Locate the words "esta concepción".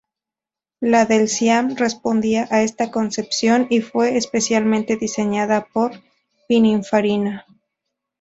2.63-3.67